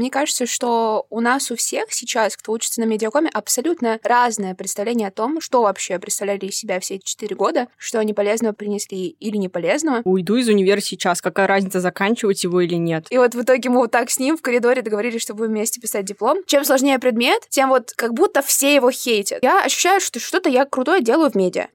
[0.00, 5.08] Мне кажется, что у нас у всех сейчас, кто учится на медиакоме, абсолютно разное представление
[5.08, 9.08] о том, что вообще представляли из себя все эти четыре года, что они полезного принесли
[9.08, 10.00] или не полезного.
[10.04, 13.08] Уйду из универа сейчас, какая разница, заканчивать его или нет.
[13.10, 15.82] И вот в итоге мы вот так с ним в коридоре договорились, что будем вместе
[15.82, 16.38] писать диплом.
[16.46, 19.42] Чем сложнее предмет, тем вот как будто все его хейтят.
[19.42, 21.66] Я ощущаю, что что-то я крутое делаю в медиа.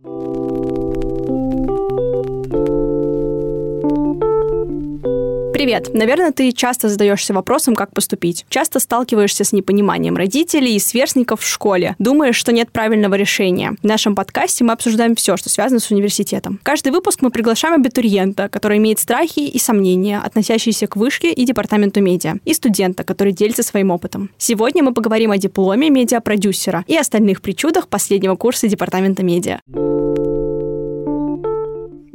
[5.66, 5.96] Привет!
[5.96, 8.46] Наверное, ты часто задаешься вопросом, как поступить.
[8.50, 11.96] Часто сталкиваешься с непониманием родителей и сверстников в школе.
[11.98, 13.74] Думаешь, что нет правильного решения.
[13.82, 16.60] В нашем подкасте мы обсуждаем все, что связано с университетом.
[16.62, 22.00] Каждый выпуск мы приглашаем абитуриента, который имеет страхи и сомнения, относящиеся к вышке и департаменту
[22.00, 24.30] медиа, и студента, который делится своим опытом.
[24.38, 29.62] Сегодня мы поговорим о дипломе медиапродюсера и остальных причудах последнего курса департамента медиа.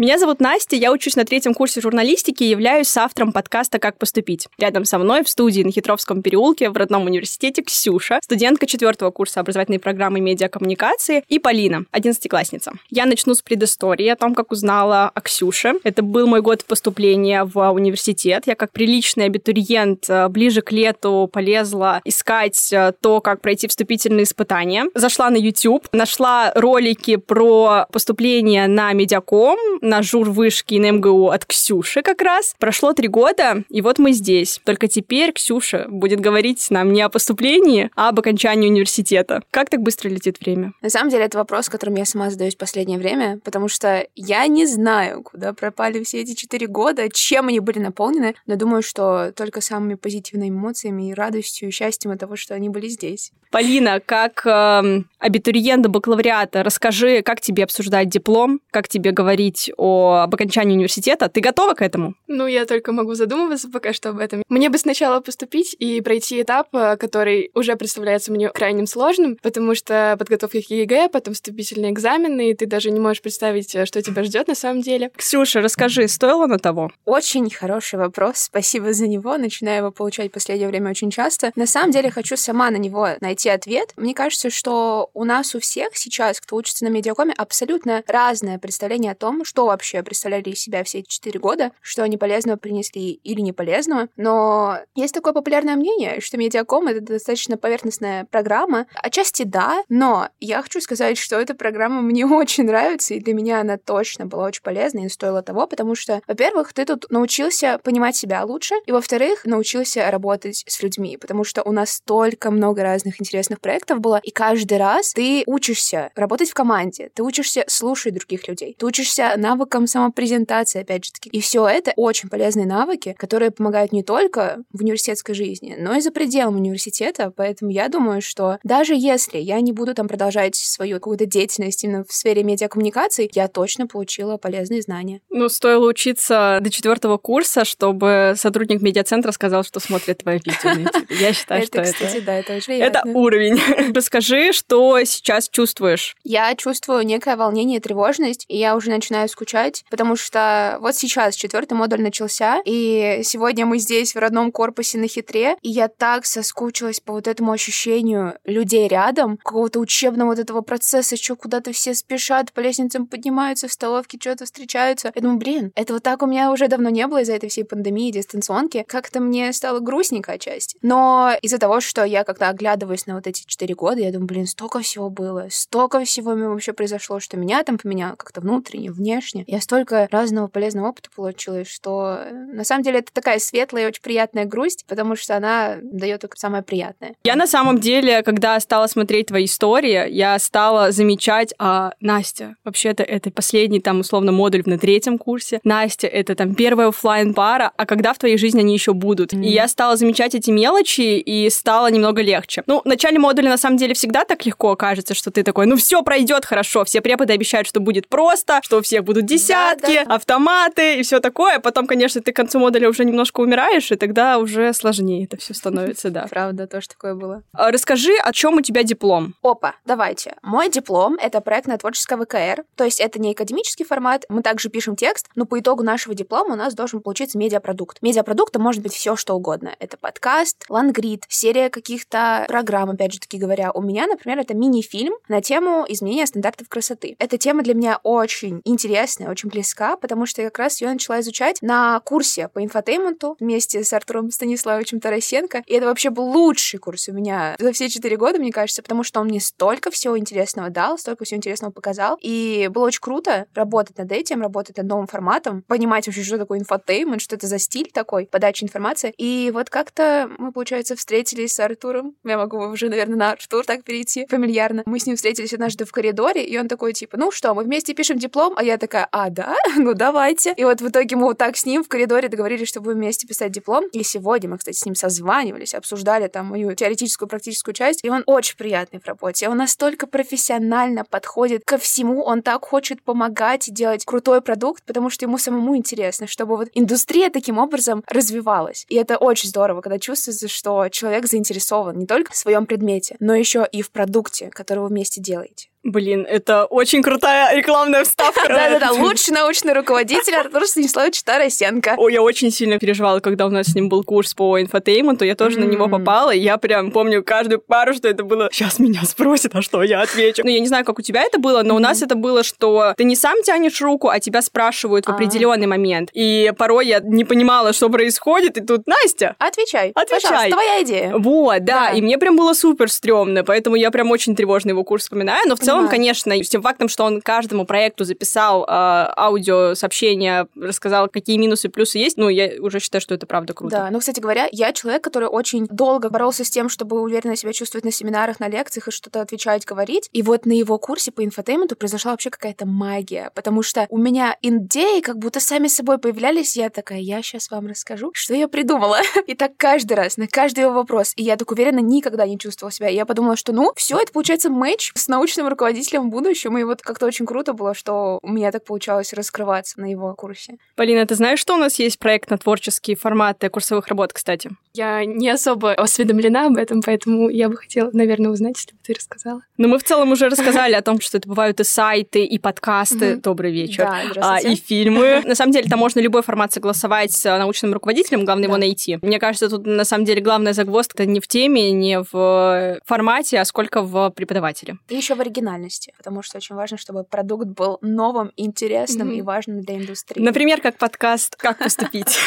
[0.01, 4.49] Меня зовут Настя, я учусь на третьем курсе журналистики и являюсь автором подкаста «Как поступить».
[4.57, 9.41] Рядом со мной в студии на Хитровском переулке в родном университете Ксюша, студентка четвертого курса
[9.41, 12.73] образовательной программы медиакоммуникации, и Полина, одиннадцатиклассница.
[12.89, 15.75] Я начну с предыстории о том, как узнала о Ксюше.
[15.85, 18.45] Это был мой год поступления в университет.
[18.47, 24.25] Я как приличный абитуриент э, ближе к лету полезла искать э, то, как пройти вступительные
[24.25, 24.87] испытания.
[24.95, 29.59] Зашла на YouTube, нашла ролики про поступление на медиаком,
[29.91, 32.55] на жур вышки на МГУ от Ксюши как раз.
[32.59, 34.61] Прошло три года, и вот мы здесь.
[34.65, 39.43] Только теперь Ксюша будет говорить нам не о поступлении, а об окончании университета.
[39.51, 40.73] Как так быстро летит время?
[40.81, 44.47] На самом деле, это вопрос, которым я сама задаюсь в последнее время, потому что я
[44.47, 49.33] не знаю, куда пропали все эти четыре года, чем они были наполнены, но думаю, что
[49.35, 53.33] только самыми позитивными эмоциями и радостью и счастьем от того, что они были здесь.
[53.51, 60.35] Полина, как э, абитуриента бакалавриата, расскажи, как тебе обсуждать диплом, как тебе говорить о, об
[60.35, 61.29] окончании университета.
[61.31, 62.15] Ты готова к этому?
[62.27, 64.43] Ну, я только могу задумываться пока что об этом.
[64.49, 69.75] Мне бы сначала поступить и пройти этап, э, который уже представляется мне крайним сложным, потому
[69.75, 74.03] что подготовка к ЕГЭ, потом вступительные экзамены, и ты даже не можешь представить, э, что
[74.03, 75.11] тебя ждет на самом деле.
[75.17, 76.91] Ксюша, расскажи, стоило оно того?
[77.07, 78.37] Очень хороший вопрос.
[78.37, 79.39] Спасибо за него.
[79.39, 81.53] Начинаю его получать в последнее время очень часто.
[81.57, 83.95] На самом деле, хочу сама на него найти ответ.
[83.97, 89.13] Мне кажется, что у нас у всех сейчас, кто учится на медиакоме, абсолютно разное представление
[89.13, 93.13] о том, что вообще представляли из себя все эти четыре года, что они полезного принесли
[93.13, 94.09] или не полезного.
[94.17, 98.87] Но есть такое популярное мнение, что медиаком— это достаточно поверхностная программа.
[98.95, 103.61] Отчасти да, но я хочу сказать, что эта программа мне очень нравится, и для меня
[103.61, 108.17] она точно была очень полезна и стоила того, потому что, во-первых, ты тут научился понимать
[108.17, 113.21] себя лучше, и, во-вторых, научился работать с людьми, потому что у нас столько много разных
[113.21, 118.49] интересных проектов было, и каждый раз ты учишься работать в команде, ты учишься слушать других
[118.49, 121.31] людей, ты учишься навыкам навыкам самопрезентации, опять же таки.
[121.31, 126.01] И все это очень полезные навыки, которые помогают не только в университетской жизни, но и
[126.01, 127.33] за пределами университета.
[127.37, 132.05] Поэтому я думаю, что даже если я не буду там продолжать свою какую-то деятельность именно
[132.05, 135.21] в сфере медиакоммуникаций, я точно получила полезные знания.
[135.31, 140.91] Ну, стоило учиться до четвертого курса, чтобы сотрудник медиацентра сказал, что смотрит твое видео.
[141.09, 142.61] Я считаю, что это...
[142.69, 143.59] Это уровень.
[143.95, 146.17] Расскажи, что сейчас чувствуешь?
[146.23, 151.35] Я чувствую некое волнение и тревожность, и я уже начинаю скучать потому что вот сейчас
[151.35, 156.27] четвертый модуль начался, и сегодня мы здесь в родном корпусе на хитре, и я так
[156.27, 161.95] соскучилась по вот этому ощущению людей рядом, какого-то учебного вот этого процесса, что куда-то все
[161.95, 165.13] спешат, по лестницам поднимаются, в столовке что-то встречаются.
[165.15, 167.65] Я думаю, блин, это вот так у меня уже давно не было из-за этой всей
[167.65, 168.85] пандемии, дистанционки.
[168.87, 170.79] Как-то мне стало грустненько отчасти.
[170.83, 174.47] Но из-за того, что я когда оглядываюсь на вот эти четыре года, я думаю, блин,
[174.47, 179.45] столько всего было, столько всего вообще произошло, что меня там поменяло как-то внутренне, внешне, жизни.
[179.47, 183.87] Я столько разного полезного опыта получила, что э, на самом деле это такая светлая и
[183.87, 187.15] очень приятная грусть, потому что она дает только самое приятное.
[187.25, 193.03] Я на самом деле, когда стала смотреть твои истории, я стала замечать, а Настя, вообще-то
[193.03, 197.87] это последний там условно модуль на третьем курсе, Настя, это там первая офлайн пара, а
[197.87, 199.33] когда в твоей жизни они еще будут?
[199.33, 199.45] Mm.
[199.45, 202.63] И я стала замечать эти мелочи, и стало немного легче.
[202.67, 205.77] Ну, в начале модуля на самом деле всегда так легко кажется, что ты такой, ну
[205.77, 210.05] все пройдет хорошо, все преподы обещают, что будет просто, что у всех будут десятки, да,
[210.05, 210.15] да.
[210.15, 211.59] автоматы и все такое.
[211.59, 215.55] Потом, конечно, ты к концу модуля уже немножко умираешь, и тогда уже сложнее это все
[215.55, 216.27] становится, да.
[216.29, 217.43] Правда, тоже такое было.
[217.53, 219.35] А расскажи, о чем у тебя диплом?
[219.43, 220.37] Опа, давайте.
[220.43, 224.97] Мой диплом— это проектная творческая ВКР, то есть это не академический формат, мы также пишем
[224.97, 228.03] текст, но по итогу нашего диплома у нас должен получиться медиапродукт.
[228.03, 229.75] Медиапродуктом может быть все что угодно.
[229.79, 233.73] Это подкаст, лонгрид, серия каких-то программ, опять же таки говоря.
[233.73, 237.17] У меня, например, это мини-фильм на тему изменения стандартов красоты.
[237.19, 240.93] Эта тема для меня очень интересная, интересная, очень близка, потому что я как раз ее
[240.93, 245.63] начала изучать на курсе по инфотейменту вместе с Артуром Станиславовичем Тарасенко.
[245.67, 249.03] И это вообще был лучший курс у меня за все четыре года, мне кажется, потому
[249.03, 252.19] что он мне столько всего интересного дал, столько всего интересного показал.
[252.21, 256.61] И было очень круто работать над этим, работать над новым форматом, понимать вообще, что такое
[256.61, 259.13] инфотеймент, что это за стиль такой, подача информации.
[259.17, 262.15] И вот как-то мы, получается, встретились с Артуром.
[262.25, 264.83] Я могу уже, наверное, на Артур так перейти фамильярно.
[264.87, 267.95] Мы с ним встретились однажды в коридоре, и он такой, типа, ну что, мы вместе
[267.95, 268.55] пишем диплом?
[268.57, 269.55] А я такая, а, да?
[269.77, 270.53] Ну, давайте.
[270.57, 273.27] И вот в итоге мы вот так с ним в коридоре договорились, что будем вместе
[273.27, 273.87] писать диплом.
[273.93, 278.05] И сегодня мы, кстати, с ним созванивались, обсуждали там мою теоретическую, практическую часть.
[278.05, 279.49] И он очень приятный в работе.
[279.49, 282.23] Он настолько профессионально подходит ко всему.
[282.23, 286.69] Он так хочет помогать и делать крутой продукт, потому что ему самому интересно, чтобы вот
[286.75, 288.85] индустрия таким образом развивалась.
[288.89, 293.35] И это очень здорово, когда чувствуется, что человек заинтересован не только в своем предмете, но
[293.35, 295.71] еще и в продукте, который вы вместе делаете.
[295.83, 298.43] Блин, это очень крутая рекламная вставка.
[298.49, 301.95] Да-да-да, лучший научный руководитель Артур Станиславович Тарасенко.
[301.97, 305.35] Ой, я очень сильно переживала, когда у нас с ним был курс по инфотейменту, я
[305.35, 309.03] тоже на него попала, и я прям помню каждую пару, что это было «Сейчас меня
[309.05, 311.77] спросят, а что я отвечу?» Ну, я не знаю, как у тебя это было, но
[311.77, 315.67] у нас это было, что ты не сам тянешь руку, а тебя спрашивают в определенный
[315.67, 316.11] момент.
[316.13, 319.93] И порой я не понимала, что происходит, и тут «Настя!» Отвечай.
[319.95, 320.51] Отвечай.
[320.51, 321.15] Твоя идея.
[321.17, 321.91] Вот, да, Да.
[321.93, 325.57] и мне прям было супер стрёмно, поэтому я прям очень тревожно его курс вспоминаю, но
[325.57, 331.37] в целом, конечно, с тем фактом, что он каждому проекту записал э, аудиосообщение, рассказал, какие
[331.37, 333.77] минусы и плюсы есть, ну, я уже считаю, что это правда круто.
[333.77, 337.53] Да, ну, кстати говоря, я человек, который очень долго боролся с тем, чтобы уверенно себя
[337.53, 340.09] чувствовать на семинарах, на лекциях и что-то отвечать, говорить.
[340.13, 344.37] И вот на его курсе по инфотейменту произошла вообще какая-то магия, потому что у меня
[344.43, 348.99] идеи как будто сами собой появлялись, я такая, я сейчас вам расскажу, что я придумала.
[349.27, 351.13] И так каждый раз, на каждый его вопрос.
[351.17, 352.89] И я так уверенно никогда не чувствовала себя.
[352.89, 356.59] И я подумала, что ну, все это получается матч с научным руководителем в будущем.
[356.59, 360.57] И вот как-то очень круто было, что у меня так получалось раскрываться на его курсе.
[360.77, 364.51] Полина, ты знаешь, что у нас есть проект на творческие форматы курсовых работ, кстати?
[364.73, 368.95] Я не особо осведомлена об этом, поэтому я бы хотела, наверное, узнать, если бы ты
[368.95, 369.43] рассказала.
[369.57, 373.17] Но мы в целом уже рассказали о том, что это бывают и сайты, и подкасты.
[373.17, 373.89] Добрый вечер.
[374.15, 375.23] Да, А, и фильмы.
[375.25, 378.99] На самом деле, там можно любой формат согласовать с научным руководителем, главное его найти.
[379.03, 383.45] Мне кажется, тут на самом деле главная загвоздка не в теме, не в формате, а
[383.45, 384.77] сколько в преподавателе.
[384.89, 385.21] И еще в
[385.55, 389.17] оригинальности, потому что очень важно, чтобы продукт был новым, интересным Мгм.
[389.17, 390.23] и важным для индустрии.
[390.23, 392.19] Например, как подкаст «Как поступить».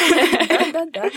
[0.72, 1.10] Да-да-да.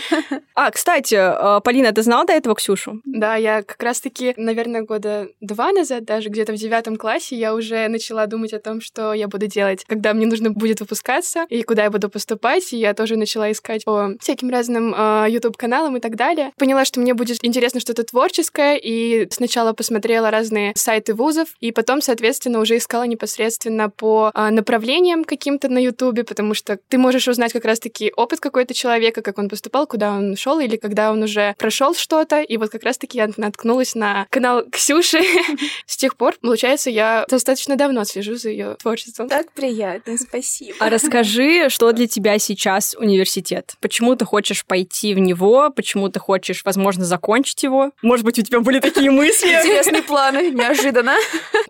[0.54, 3.00] А, кстати, э, Полина, ты знала до этого Ксюшу?
[3.04, 7.88] Да, я как раз-таки, наверное, года два назад, даже где-то в девятом классе, я уже
[7.88, 11.84] начала думать о том, что я буду делать, когда мне нужно будет выпускаться, и куда
[11.84, 12.72] я буду поступать.
[12.72, 16.52] И я тоже начала искать по всяким разным э, YouTube-каналам и так далее.
[16.56, 21.97] Поняла, что мне будет интересно что-то творческое, и сначала посмотрела разные сайты вузов, и потом,
[22.00, 27.52] соответственно, уже искала непосредственно по э, направлениям каким-то на YouTube, потому что ты можешь узнать
[27.52, 31.54] как раз-таки опыт какой-то человека, как он поступал, куда он шел, или когда он уже
[31.58, 32.42] прошел что-то.
[32.42, 35.20] И вот как раз-таки я наткнулась на канал Ксюши.
[35.86, 39.28] С тех пор, получается, я достаточно давно слежу за ее творчеством.
[39.28, 40.76] Так приятно, спасибо.
[40.80, 43.74] А расскажи, что для тебя сейчас университет?
[43.80, 45.70] Почему ты хочешь пойти в него?
[45.70, 47.92] Почему ты хочешь, возможно, закончить его?
[48.02, 49.48] Может быть, у тебя были такие мысли?
[49.48, 51.16] Интересные планы, неожиданно.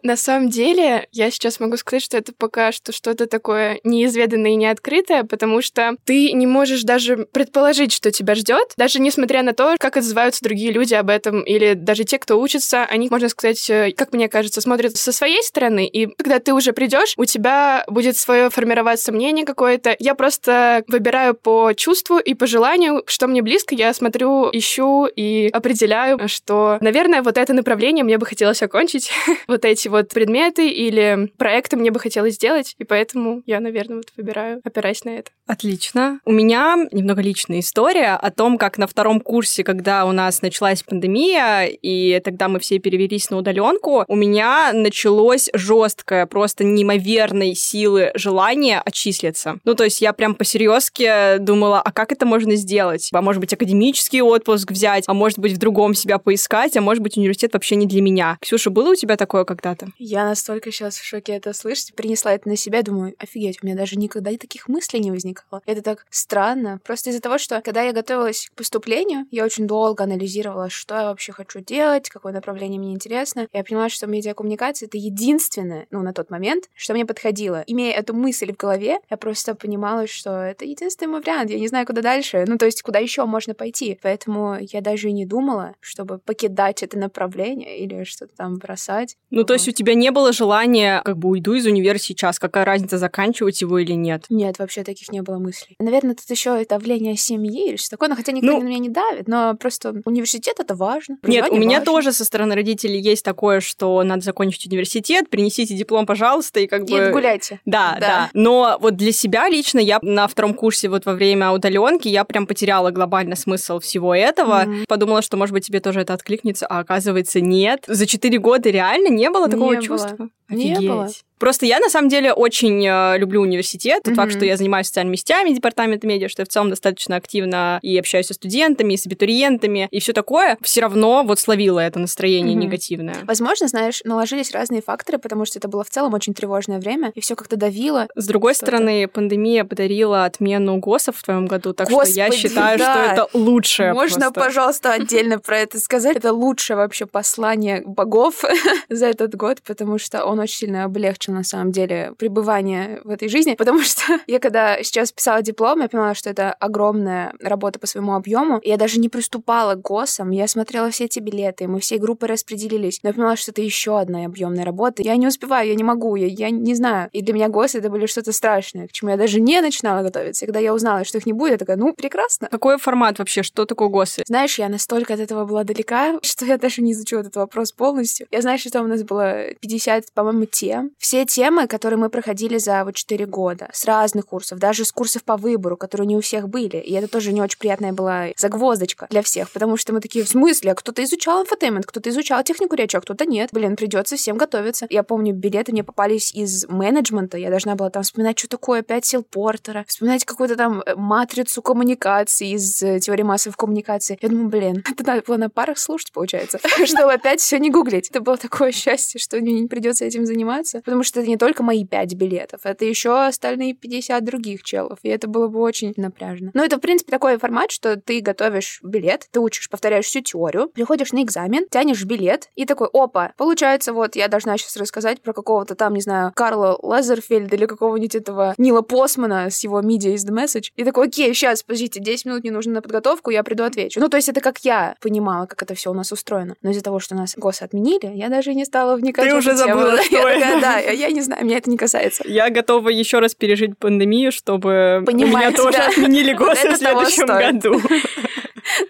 [0.03, 4.57] На самом деле, я сейчас могу сказать, что это пока что что-то такое неизведанное и
[4.57, 9.77] неоткрытое, потому что ты не можешь даже предположить, что тебя ждет, даже несмотря на то,
[9.79, 13.93] как отзываются другие люди об этом, или даже те, кто учится, они, можно сказать, э,
[13.97, 18.17] как мне кажется, смотрят со своей стороны, и когда ты уже придешь, у тебя будет
[18.17, 19.97] свое формироваться мнение какое-то.
[19.99, 25.49] Я просто выбираю по чувству и по желанию, что мне близко, я смотрю, ищу и
[25.53, 29.11] определяю, что, наверное, вот это направление мне бы хотелось окончить,
[29.49, 34.13] вот эти вот предметы или проекты мне бы хотелось сделать, и поэтому я, наверное, вот
[34.17, 35.31] выбираю, опираясь на это.
[35.49, 36.21] Отлично.
[36.27, 40.83] У меня немного личная история о том, как на втором курсе, когда у нас началась
[40.83, 48.11] пандемия, и тогда мы все перевелись на удаленку, у меня началось жесткое, просто неимоверной силы
[48.15, 49.59] желание отчислиться.
[49.65, 53.09] Ну, то есть я прям по-серьезки думала, а как это можно сделать?
[53.11, 57.03] А может быть, академический отпуск взять, а может быть, в другом себя поискать, а может
[57.03, 58.37] быть, университет вообще не для меня.
[58.43, 59.89] Ксюша, было у тебя такое когда-то?
[59.97, 61.95] Я настолько сейчас в шоке это слышать.
[61.95, 65.11] Принесла это на себя, думаю, офигеть, у меня даже никогда таких мыслей не
[65.51, 65.63] возникало.
[65.67, 66.81] Это так странно.
[66.85, 71.05] Просто из-за того, что когда я готовилась к поступлению, я очень долго анализировала, что я
[71.05, 73.47] вообще хочу делать, какое направление мне интересно.
[73.53, 77.63] Я поняла, что медиакоммуникация— это единственное, ну, на тот момент, что мне подходило.
[77.67, 81.51] Имея эту мысль в голове, я просто понимала, что это единственный мой вариант.
[81.51, 82.45] Я не знаю, куда дальше.
[82.47, 83.99] Ну, то есть, куда еще можно пойти.
[84.03, 89.17] Поэтому я даже и не думала, чтобы покидать это направление или что-то там бросать.
[89.31, 89.77] Ну, то есть у Вот.
[89.77, 93.93] тебя не было желания, как бы уйду из универа сейчас, какая разница, заканчивать его или
[93.93, 94.25] нет?
[94.29, 95.77] Нет, вообще таких не было мыслей.
[95.79, 98.79] Наверное, тут еще и давление семьи или что такое, но хотя никто ну, на меня
[98.79, 101.19] не давит, но просто университет это важно.
[101.23, 101.93] Нет, у меня важно.
[101.93, 106.87] тоже со стороны родителей есть такое, что надо закончить университет, принесите диплом, пожалуйста, и как
[106.87, 107.09] бы...
[107.09, 107.61] И гуляйте.
[107.65, 108.31] Да, да, да.
[108.33, 112.47] Но вот для себя лично я на втором курсе вот во время удаленки я прям
[112.47, 114.65] потеряла глобально смысл всего этого.
[114.65, 114.87] Mm-hmm.
[114.89, 117.85] Подумала, что, может быть, тебе тоже это откликнется, а оказывается, нет.
[117.87, 120.17] За четыре года реально не было такого не чувства?
[120.17, 120.29] Было.
[120.49, 120.79] Офигеть.
[120.79, 121.09] Не было.
[121.39, 124.03] Просто я, на самом деле, очень э, люблю университет.
[124.03, 124.17] Тот mm-hmm.
[124.17, 127.99] факт, что я занимаюсь социальными сетями департамента медиа, что я в целом достаточно активно и
[127.99, 132.57] общаюсь со студентами, и с абитуриентами, и все такое, все равно вот словило это настроение
[132.57, 132.61] mm-hmm.
[132.61, 133.17] негативное.
[133.25, 137.21] Возможно, знаешь, наложились разные факторы, потому что это было в целом очень тревожное время, и
[137.21, 138.09] все как-то давило.
[138.15, 138.73] С другой что-то.
[138.73, 142.93] стороны, пандемия подарила отмену ГОСов в твоем году, так Господи, что я считаю, да.
[142.93, 144.41] что это лучшее Можно, просто.
[144.41, 146.17] пожалуйста, отдельно про это сказать?
[146.17, 148.45] Это лучшее вообще послание богов
[148.89, 153.29] за этот год, потому что он очень сильно облегчил, на самом деле, пребывания в этой
[153.29, 157.87] жизни, потому что я когда сейчас писала диплом, я поняла, что это огромная работа по
[157.87, 158.61] своему объему.
[158.65, 163.01] Я даже не приступала к ГОСам, я смотрела все эти билеты, мы всей группой распределились,
[163.03, 165.03] но я поняла, что это еще одна объемная работа.
[165.03, 167.09] Я не успеваю, я не могу, я, я не знаю.
[167.13, 170.45] И для меня ГОС это были что-то страшное, к чему я даже не начинала готовиться.
[170.45, 172.49] И когда я узнала, что их не будет, я такая, ну, прекрасно.
[172.51, 173.43] Какой формат вообще?
[173.43, 174.23] Что такое ГОСы?
[174.27, 178.27] Знаешь, я настолько от этого была далека, что я даже не изучила этот вопрос полностью.
[178.31, 180.91] Я знаю, что там у нас было 50, по-моему, тем.
[180.99, 185.25] Все темы, которые мы проходили за вот 4 года, с разных курсов, даже с курсов
[185.25, 186.77] по выбору, которые не у всех были.
[186.77, 190.29] И это тоже не очень приятная была загвоздочка для всех, потому что мы такие, в
[190.29, 193.51] смысле, а кто-то изучал инфотеймент, кто-то изучал технику речи, а кто-то нет.
[193.53, 194.87] Блин, придется всем готовиться.
[194.91, 199.07] Я помню, билеты мне попались из менеджмента, я должна была там вспоминать, что такое пять
[199.07, 204.19] сил Портера, вспоминать какую-то там э, матрицу коммуникации из э, теории массовой коммуникации.
[204.21, 208.11] Я думаю, блин, это надо было на парах слушать, получается, чтобы опять все не гуглить.
[208.11, 211.63] Это было такое счастье, что мне не придется этим заниматься, потому что это не только
[211.63, 216.51] мои 5 билетов, это еще остальные 50 других челов, и это было бы очень напряжно.
[216.55, 220.69] Но это, в принципе, такой формат, что ты готовишь билет, ты учишь, повторяешь всю теорию,
[220.69, 225.33] приходишь на экзамен, тянешь билет, и такой, опа, получается, вот я должна сейчас рассказать про
[225.33, 230.27] какого-то там, не знаю, Карла Лазерфельда или какого-нибудь этого Нила Посмана с его Media is
[230.27, 230.71] the Message.
[230.77, 234.01] И такой, окей, сейчас, подождите, 10 минут не нужно на подготовку, я приду отвечу.
[234.01, 236.57] Ну, то есть это как я понимала, как это все у нас устроено.
[236.63, 240.03] Но из-за того, что нас ГОС отменили, я даже не стала вникать Ты уже забыла,
[240.03, 240.61] что это.
[240.61, 242.25] Да, я не знаю, меня это не касается.
[242.27, 245.89] Я готова еще раз пережить пандемию, чтобы Понимать, меня тоже да.
[245.89, 247.81] отменили ГОС в следующем году.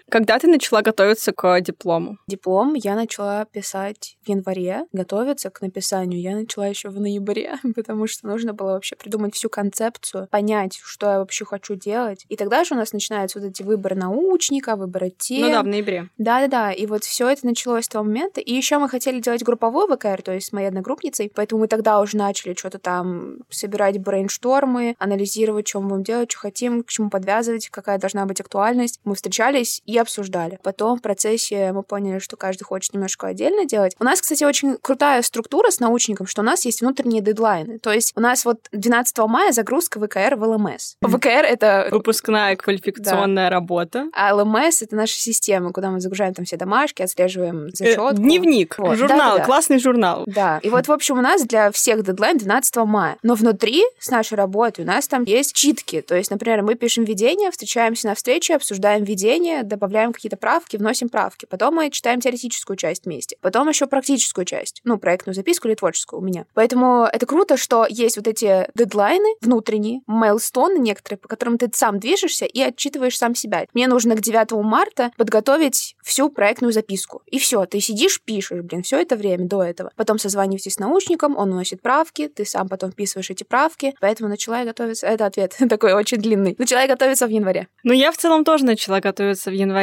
[0.09, 2.17] Когда ты начала готовиться к диплому?
[2.27, 4.85] Диплом я начала писать в январе.
[4.91, 9.49] Готовиться к написанию я начала еще в ноябре, потому что нужно было вообще придумать всю
[9.49, 12.25] концепцию, понять, что я вообще хочу делать.
[12.29, 15.41] И тогда же у нас начинаются вот эти выборы научника, выборы тем.
[15.41, 16.09] Ну да, в ноябре.
[16.17, 16.71] Да-да-да.
[16.71, 18.41] И вот все это началось с того момента.
[18.41, 21.99] И еще мы хотели делать групповой ВКР, то есть с моей одногруппницей, поэтому мы тогда
[21.99, 27.09] уже начали что-то там собирать брейнштормы, анализировать, что мы будем делать, что хотим, к чему
[27.09, 28.99] подвязывать, какая должна быть актуальность.
[29.03, 30.59] Мы встречались и обсуждали.
[30.63, 33.95] Потом в процессе мы поняли, что каждый хочет немножко отдельно делать.
[33.99, 37.79] У нас, кстати, очень крутая структура с научником, что у нас есть внутренние дедлайны.
[37.79, 40.95] То есть у нас вот 12 мая загрузка ВКР в ЛМС.
[41.01, 41.87] ВКР— это...
[41.91, 43.55] Выпускная квалификационная да.
[43.55, 44.07] работа.
[44.13, 48.07] А ЛМС— это наша система, куда мы загружаем там все домашки, отслеживаем э, зачетку.
[48.09, 48.97] Э, дневник, вот.
[48.97, 50.23] журнал, да, да, классный журнал.
[50.25, 53.17] Да, и вот, в общем, у нас для всех дедлайн 12 мая.
[53.23, 56.01] Но внутри с нашей работы у нас там есть читки.
[56.01, 61.09] То есть, например, мы пишем видение, встречаемся на встрече, обсуждаем видение, добавляем какие-то правки, вносим
[61.09, 61.45] правки.
[61.45, 63.37] Потом мы читаем теоретическую часть вместе.
[63.41, 64.81] Потом еще практическую часть.
[64.83, 66.45] Ну, проектную записку или творческую у меня.
[66.53, 71.99] Поэтому это круто, что есть вот эти дедлайны внутренние, мейлстоны некоторые, по которым ты сам
[71.99, 73.65] движешься и отчитываешь сам себя.
[73.73, 77.21] Мне нужно к 9 марта подготовить всю проектную записку.
[77.27, 79.91] И все, ты сидишь, пишешь, блин, все это время до этого.
[79.95, 83.95] Потом созваниваетесь с научником, он вносит правки, ты сам потом вписываешь эти правки.
[83.99, 85.07] Поэтому начала я готовиться.
[85.07, 86.55] Это ответ такой очень длинный.
[86.57, 87.67] Начала я готовиться в январе.
[87.83, 89.78] Ну, я в целом тоже начала готовиться в январе,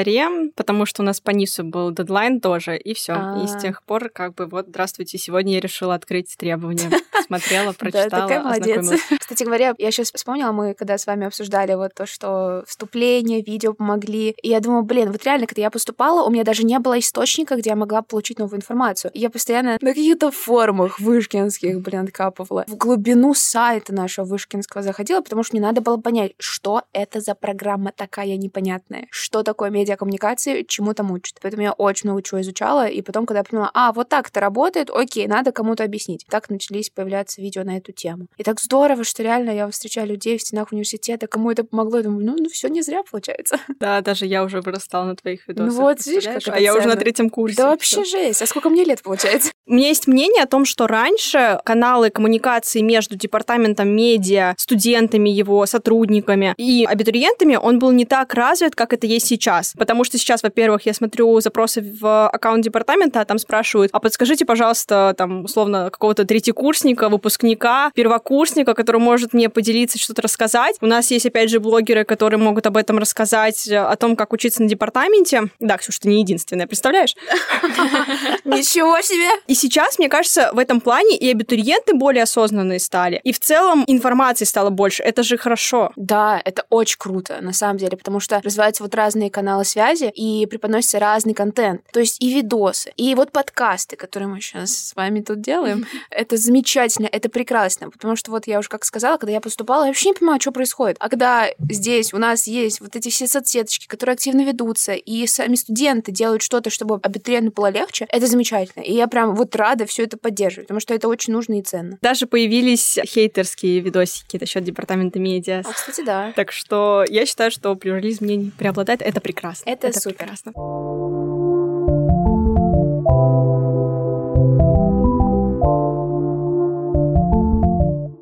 [0.55, 3.15] потому что у нас по НИСу был дедлайн тоже, и все.
[3.43, 3.61] И с а.
[3.61, 6.91] тех пор, как бы, вот, здравствуйте, сегодня я решила открыть требования.
[7.27, 8.89] Смотрела, прочитала, молодец.
[9.19, 13.73] Кстати говоря, я сейчас вспомнила, мы когда с вами обсуждали вот то, что вступление, видео
[13.73, 16.99] помогли, и я думаю, блин, вот реально, когда я поступала, у меня даже не было
[16.99, 19.11] источника, где я могла получить новую информацию.
[19.15, 22.65] Я постоянно на каких-то форумах вышкинских, блин, капывала.
[22.69, 27.35] В глубину сайта нашего вышкинского заходила, потому что мне надо было понять, что это за
[27.35, 31.37] программа такая непонятная, что такое медиакоммуникации чему-то учат.
[31.41, 34.41] Поэтому я очень много чего изучала, и потом, когда я поняла, а, вот так это
[34.41, 36.27] работает, окей, надо кому-то объяснить.
[36.29, 38.27] Так начались появляться видео на эту тему.
[38.37, 42.05] И так здорово, что реально я встречаю людей в стенах университета, кому это помогло, я
[42.05, 43.59] думаю, ну, ну все не зря получается.
[43.79, 45.73] Да, даже я уже вырастала на твоих видосах.
[45.73, 47.57] Ну вот, видишь, как А я уже на третьем курсе.
[47.57, 48.41] Да вообще жесть.
[48.43, 49.53] А сколько мне лет получается?
[49.67, 55.67] У меня есть мнение о том, что раньше каналы коммуникации между департаментом медиа, студентами его,
[55.67, 59.75] сотрудниками и абитуриентами, он был не так развит, как это есть сейчас.
[59.77, 64.45] Потому что сейчас, во-первых, я смотрю запросы в аккаунт департамента, а там спрашивают, а подскажите,
[64.45, 70.77] пожалуйста, там, условно, какого-то третьекурсника, выпускника, первокурсника, который может мне поделиться, что-то рассказать.
[70.81, 74.63] У нас есть, опять же, блогеры, которые могут об этом рассказать, о том, как учиться
[74.63, 75.51] на департаменте.
[75.61, 77.15] Да, Ксюша, ты не единственная, представляешь?
[78.45, 79.29] Ничего себе!
[79.47, 83.21] И сейчас, мне кажется, в этом плане и абитуриенты более осознанные стали.
[83.25, 85.03] И в целом информации стало больше.
[85.03, 85.93] Это же хорошо.
[85.97, 90.47] Да, это очень круто, на самом деле, потому что развиваются вот разные каналы связи и
[90.47, 91.83] преподносится разный контент.
[91.93, 95.87] То есть и видосы, и вот подкасты, которые мы сейчас с вами тут делаем.
[96.11, 99.89] Это замечательно, это прекрасно, потому что вот я уже как сказала, когда я поступала, я
[99.89, 100.97] вообще не понимаю, что происходит.
[101.01, 105.55] А когда здесь у нас есть вот эти все соцсеточки, которые активно ведутся, и сами
[105.57, 108.83] студенты делают что-то, чтобы абитуриенту было легче, это замечательно.
[108.83, 111.99] И я прям вот рада все это поддерживать, потому что это очень нужно и ценно.
[112.03, 115.63] Даже появились хейтерские видосики насчет департамента медиа.
[115.65, 116.33] А, кстати, да.
[116.37, 119.03] Так что я считаю, что плюрализм мнений преобладает.
[119.03, 119.56] Это прекрасно.
[119.65, 120.19] Это, это супер.
[120.19, 120.53] прекрасно.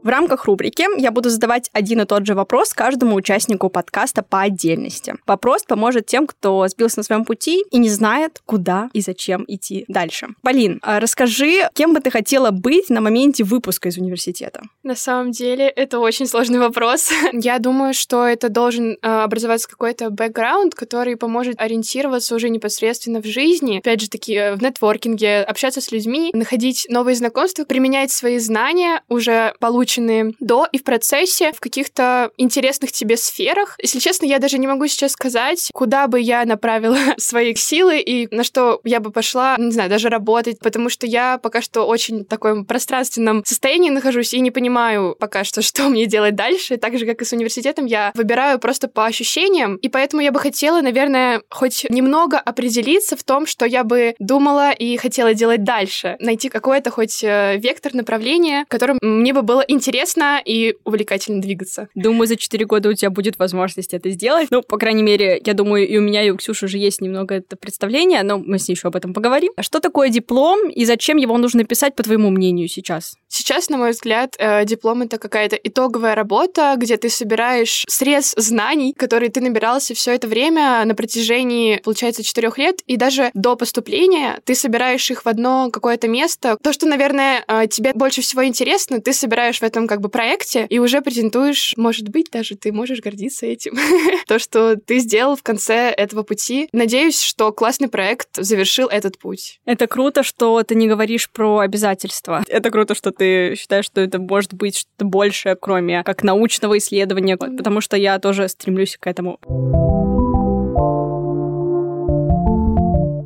[0.05, 4.43] В рамках рубрики я буду задавать один и тот же вопрос каждому участнику подкаста по
[4.43, 5.15] отдельности.
[5.27, 9.87] Вопрос поможет тем, кто сбился на своем пути и не знает, куда и зачем идти
[9.89, 10.29] дальше.
[10.43, 14.65] Полин, а расскажи, кем бы ты хотела быть на моменте выпуска из университета?
[14.83, 17.11] На самом деле, это очень сложный вопрос.
[17.33, 23.25] Я думаю, что это должен а, образоваться какой-то бэкграунд, который поможет ориентироваться уже непосредственно в
[23.25, 28.39] жизни, опять же таки, э, в нетворкинге, общаться с людьми, находить новые знакомства, применять свои
[28.39, 33.77] знания, уже полученные полученные до и в процессе в каких-то интересных тебе сферах.
[33.81, 38.35] Если честно, я даже не могу сейчас сказать, куда бы я направила свои силы и
[38.35, 42.25] на что я бы пошла, не знаю, даже работать, потому что я пока что очень
[42.25, 46.77] в таком пространственном состоянии нахожусь и не понимаю пока что, что мне делать дальше.
[46.77, 50.41] Так же, как и с университетом, я выбираю просто по ощущениям, и поэтому я бы
[50.41, 56.17] хотела, наверное, хоть немного определиться в том, что я бы думала и хотела делать дальше.
[56.21, 61.88] Найти какой-то хоть э, вектор направления, которым мне бы было интересно интересно и увлекательно двигаться.
[61.94, 64.49] Думаю, за 4 года у тебя будет возможность это сделать.
[64.51, 67.35] Ну, по крайней мере, я думаю, и у меня, и у Ксюши уже есть немного
[67.35, 69.53] это представление, но мы с ней еще об этом поговорим.
[69.61, 73.16] Что такое диплом и зачем его нужно писать, по твоему мнению, сейчас?
[73.37, 78.92] Сейчас, на мой взгляд, э, диплом— это какая-то итоговая работа, где ты собираешь срез знаний,
[78.92, 84.40] которые ты набирался все это время на протяжении, получается, четырех лет, и даже до поступления
[84.44, 86.57] ты собираешь их в одно какое-то место.
[86.62, 90.68] То, что, наверное, э, тебе больше всего интересно, ты собираешь в этом как бы проекте
[90.70, 93.77] и уже презентуешь, может быть, даже ты можешь гордиться этим.
[94.29, 96.68] То, что ты сделал в конце этого пути.
[96.70, 99.59] Надеюсь, что классный проект завершил этот путь.
[99.64, 102.44] Это круто, что ты не говоришь про обязательства.
[102.47, 103.24] Это круто, что ты
[103.57, 108.49] считаешь, что это может быть что-то большее, кроме как научного исследования, потому что я тоже
[108.49, 109.39] стремлюсь к этому.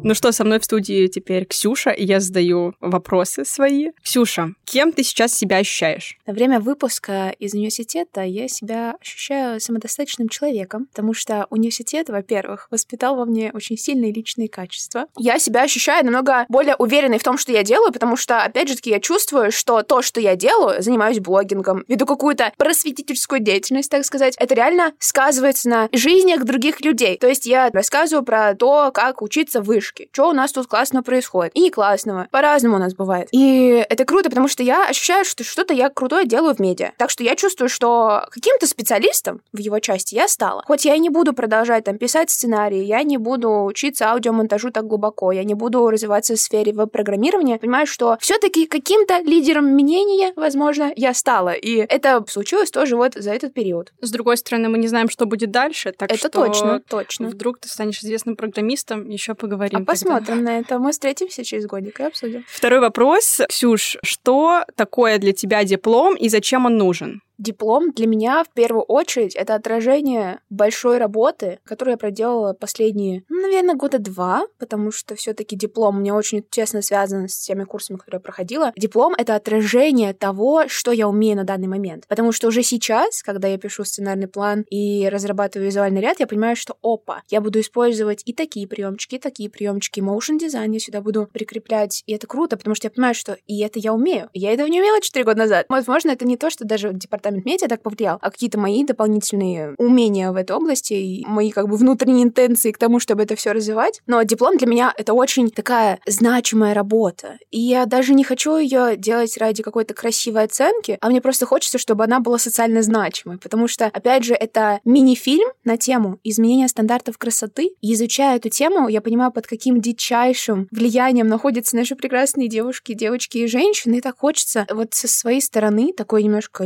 [0.09, 3.91] Ну что, со мной в студии теперь Ксюша, и я задаю вопросы свои.
[4.03, 6.17] Ксюша, кем ты сейчас себя ощущаешь?
[6.27, 13.17] На время выпуска из университета я себя ощущаю самодостаточным человеком, потому что университет, во-первых, воспитал
[13.17, 15.09] во мне очень сильные личные качества.
[15.19, 18.77] Я себя ощущаю намного более уверенной в том, что я делаю, потому что, опять же
[18.77, 24.07] таки, я чувствую, что то, что я делаю, занимаюсь блогингом, веду какую-то просветительскую деятельность, так
[24.07, 27.19] сказать, это реально сказывается на жизнях других людей.
[27.19, 31.03] То есть я рассказываю про то, как учиться вышке, девушки, что у нас тут классно
[31.03, 31.53] происходит.
[31.55, 32.29] И не классного.
[32.31, 33.29] По-разному у нас бывает.
[33.33, 36.93] И это круто, потому что я ощущаю, что что-то я крутое делаю в медиа.
[36.97, 40.63] Так что я чувствую, что каким-то специалистом в его части я стала.
[40.67, 44.87] Хоть я и не буду продолжать там писать сценарии, я не буду учиться аудиомонтажу так
[44.87, 50.93] глубоко, я не буду развиваться в сфере веб-программирования, понимаю, что все-таки каким-то лидером мнения, возможно,
[50.97, 51.53] я стала.
[51.53, 53.93] И это случилось тоже вот за этот период.
[54.01, 57.29] С другой стороны, мы не знаем, что будет дальше, так это что точно, точно.
[57.29, 59.78] Вдруг ты станешь известным программистом, еще поговорим.
[59.83, 60.79] А посмотрим на это.
[60.79, 62.45] Мы встретимся через годик и обсудим.
[62.49, 63.41] Второй вопрос.
[63.49, 67.23] Ксюш, что такое для тебя диплом и зачем он нужен?
[67.39, 73.43] Диплом для меня в первую очередь это отражение большой работы, которую я проделала последние, ну,
[73.43, 78.19] наверное, года два, потому что все-таки диплом меня очень тесно связан с теми курсами, которые
[78.19, 78.73] я проходила.
[78.77, 82.07] Диплом— это отражение того, что я умею на данный момент.
[82.09, 86.57] Потому что уже сейчас, когда я пишу сценарный план и разрабатываю визуальный ряд, я понимаю,
[86.57, 91.01] что опа, я буду использовать и такие приемчики, и такие приемчики, motion дизайн я сюда
[91.01, 94.29] буду прикреплять, и это круто, потому что я понимаю, что и это я умею.
[94.33, 95.67] Я этого не умела 4 года назад.
[95.69, 100.33] Возможно, это не то, что даже департамент медиа так повлиял, а какие-то мои дополнительные умения
[100.33, 104.01] в этой области и мои как бы внутренние интенции к тому, чтобы это все развивать.
[104.07, 107.39] Но диплом для меня это очень такая значимая работа.
[107.51, 111.79] И я даже не хочу ее делать ради какой-то красивой оценки, а мне просто хочется,
[111.79, 113.39] чтобы она была социально значимой.
[113.39, 117.71] Потому что, опять же, это мини-фильм на тему изменения стандартов красоты.
[117.81, 123.39] И изучая эту тему, я понимаю, под каким дичайшим влиянием находятся наши прекрасные девушки, девочки
[123.39, 123.97] и женщины.
[123.97, 126.65] И так хочется вот со своей стороны, такой немножко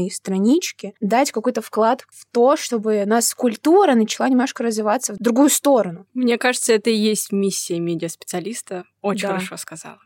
[0.00, 5.50] личной странички, дать какой-то вклад в то, чтобы нас культура начала немножко развиваться в другую
[5.50, 6.06] сторону.
[6.14, 8.84] Мне кажется, это и есть миссия медиаспециалиста.
[9.02, 9.34] Очень да.
[9.34, 9.98] хорошо сказала.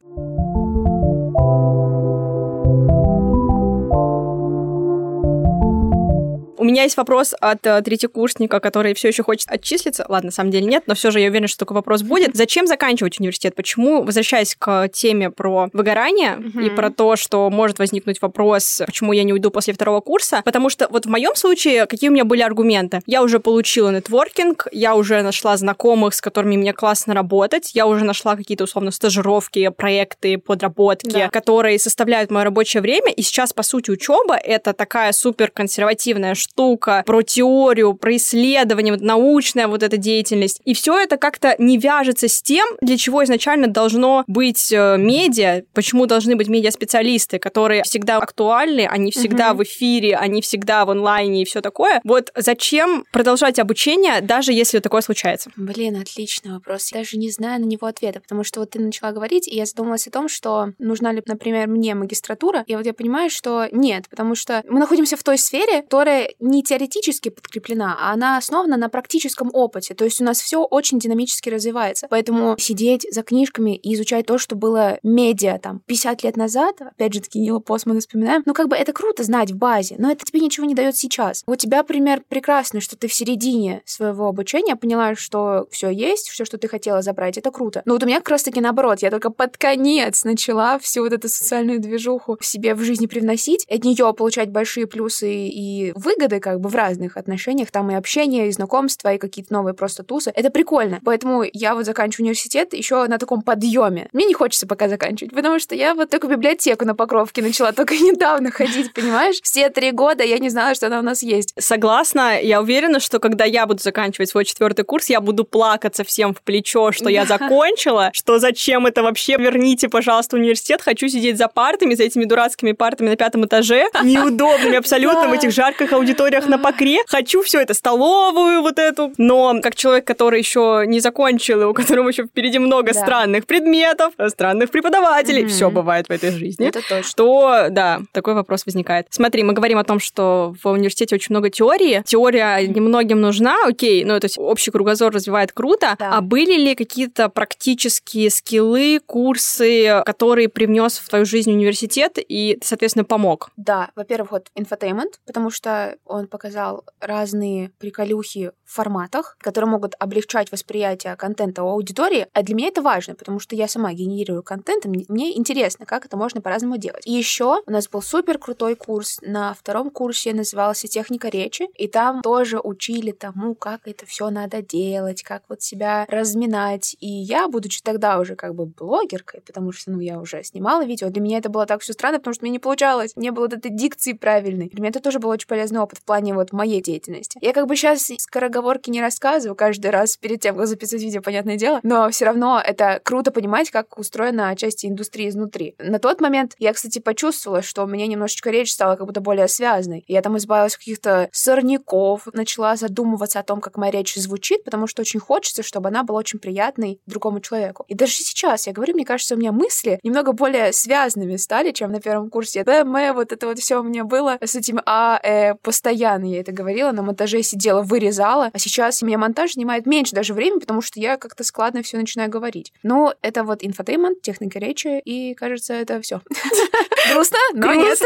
[6.64, 10.06] У меня есть вопрос от э, третьекурсника, который все еще хочет отчислиться.
[10.08, 12.34] Ладно, на самом деле нет, но все же я уверена, что такой вопрос будет.
[12.34, 13.54] Зачем заканчивать университет?
[13.54, 16.66] Почему, возвращаясь к теме про выгорание mm-hmm.
[16.66, 20.40] и про то, что может возникнуть вопрос, почему я не уйду после второго курса?
[20.42, 23.02] Потому что вот в моем случае какие у меня были аргументы?
[23.04, 28.06] Я уже получила нетворкинг, я уже нашла знакомых, с которыми мне классно работать, я уже
[28.06, 31.28] нашла какие-то условно стажировки, проекты, подработки, да.
[31.28, 33.12] которые составляют мое рабочее время.
[33.12, 38.92] И сейчас, по сути, учеба это такая супер консервативная штука штука, про теорию, про исследование,
[38.92, 40.60] вот научная вот эта деятельность.
[40.64, 45.64] И все это как-то не вяжется с тем, для чего изначально должно быть э, медиа,
[45.72, 49.58] почему должны быть медиа-специалисты, которые всегда актуальны, они всегда угу.
[49.58, 52.00] в эфире, они всегда в онлайне и все такое.
[52.04, 55.50] Вот зачем продолжать обучение, даже если такое случается?
[55.56, 56.92] Блин, отличный вопрос.
[56.92, 59.66] Я даже не знаю на него ответа, потому что вот ты начала говорить, и я
[59.66, 64.08] задумалась о том, что нужна ли, например, мне магистратура, и вот я понимаю, что нет,
[64.08, 68.88] потому что мы находимся в той сфере, которая не теоретически подкреплена, а она основана на
[68.88, 69.94] практическом опыте.
[69.94, 72.06] То есть у нас все очень динамически развивается.
[72.10, 77.14] Поэтому сидеть за книжками и изучать то, что было медиа там 50 лет назад, опять
[77.14, 80.24] же таки Нила Постмана вспоминаем, ну как бы это круто знать в базе, но это
[80.24, 81.42] тебе ничего не дает сейчас.
[81.46, 86.44] У тебя пример прекрасный, что ты в середине своего обучения поняла, что все есть, все,
[86.44, 87.82] что ты хотела забрать, это круто.
[87.84, 91.28] Но вот у меня как раз-таки наоборот, я только под конец начала всю вот эту
[91.28, 96.40] социальную движуху в себе в жизни привносить, от нее получать большие плюсы и выгоды, выгоды
[96.40, 97.70] как бы в разных отношениях.
[97.70, 100.32] Там и общение, и знакомства, и какие-то новые просто тусы.
[100.34, 101.00] Это прикольно.
[101.04, 104.08] Поэтому я вот заканчиваю университет еще на таком подъеме.
[104.12, 107.94] Мне не хочется пока заканчивать, потому что я вот только библиотеку на Покровке начала только
[107.94, 109.40] недавно ходить, понимаешь?
[109.42, 111.54] Все три года я не знала, что она у нас есть.
[111.58, 112.40] Согласна.
[112.40, 116.42] Я уверена, что когда я буду заканчивать свой четвертый курс, я буду плакаться всем в
[116.42, 119.36] плечо, что я закончила, что зачем это вообще?
[119.36, 120.82] Верните, пожалуйста, университет.
[120.82, 125.52] Хочу сидеть за партами, за этими дурацкими партами на пятом этаже, неудобными абсолютно в этих
[125.52, 126.98] жарких аудиториях аудиториях на покре.
[127.06, 129.12] Хочу все это, столовую вот эту.
[129.18, 133.00] Но как человек, который еще не закончил, и у которого еще впереди много да.
[133.00, 135.48] странных предметов, странных преподавателей, mm-hmm.
[135.48, 136.66] все бывает в этой жизни.
[136.66, 137.12] Это точно.
[137.16, 139.06] То, да, такой вопрос возникает.
[139.10, 142.02] Смотри, мы говорим о том, что в университете очень много теории.
[142.06, 145.96] Теория немногим нужна, окей, ну, то есть общий кругозор развивает круто.
[145.98, 146.12] Да.
[146.14, 153.04] А были ли какие-то практические скиллы, курсы, которые привнес в твою жизнь университет и, соответственно,
[153.04, 153.50] помог?
[153.56, 160.52] Да, во-первых, вот инфотеймент, потому что он показал разные приколюхи в форматах, которые могут облегчать
[160.52, 162.26] восприятие контента у аудитории.
[162.32, 166.06] А для меня это важно, потому что я сама генерирую контент, и мне интересно, как
[166.06, 167.06] это можно по-разному делать.
[167.06, 169.18] И еще у нас был супер крутой курс.
[169.22, 174.62] На втором курсе назывался «Техника речи», и там тоже учили тому, как это все надо
[174.62, 176.96] делать, как вот себя разминать.
[177.00, 181.10] И я, будучи тогда уже как бы блогеркой, потому что, ну, я уже снимала видео,
[181.10, 183.54] для меня это было так все странно, потому что мне не получалось, не было вот
[183.54, 184.68] этой дикции правильной.
[184.68, 187.38] Для меня это тоже был очень полезный опыт в плане вот моей деятельности.
[187.40, 191.56] Я как бы сейчас скороговорки не рассказываю каждый раз перед тем, как записывать видео, понятное
[191.56, 195.74] дело, но все равно это круто понимать, как устроена часть индустрии изнутри.
[195.78, 199.48] На тот момент я, кстати, почувствовала, что у меня немножечко речь стала как будто более
[199.48, 200.04] связанной.
[200.06, 204.86] Я там избавилась от каких-то сорняков, начала задумываться о том, как моя речь звучит, потому
[204.86, 207.86] что очень хочется, чтобы она была очень приятной другому человеку.
[207.88, 211.92] И даже сейчас, я говорю, мне кажется, у меня мысли немного более связанными стали, чем
[211.92, 212.62] на первом курсе.
[212.62, 216.40] БМ, вот это вот все у меня было с этим А, э, постоянно постоянно я
[216.40, 220.82] это говорила, на монтаже сидела, вырезала, а сейчас мне монтаж занимает меньше даже времени, потому
[220.82, 222.72] что я как-то складно все начинаю говорить.
[222.82, 226.20] Ну, это вот инфотеймент, техника речи, и, кажется, это все.
[227.12, 227.98] Грустно, но нет.